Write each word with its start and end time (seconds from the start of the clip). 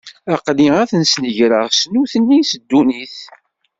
Aql-i 0.33 0.67
ad 0.81 0.87
ten-snegreɣ, 0.89 1.65
s 1.71 1.81
nutni, 1.93 2.39
s 2.49 2.51
ddunit. 2.59 3.15